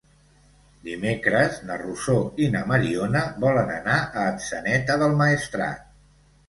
Dimecres 0.87 1.59
na 1.67 1.77
Rosó 1.83 2.17
i 2.45 2.49
na 2.57 2.65
Mariona 2.73 3.23
volen 3.47 3.73
anar 3.79 4.01
a 4.03 4.27
Atzeneta 4.35 4.99
del 5.05 5.19
Maestrat. 5.25 5.89